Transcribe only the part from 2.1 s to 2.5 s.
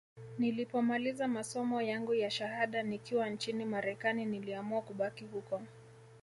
ya